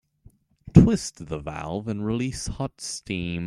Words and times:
Twist 0.73 1.27
the 1.27 1.37
valve 1.37 1.87
and 1.87 2.03
release 2.03 2.47
hot 2.47 2.81
steam. 2.81 3.39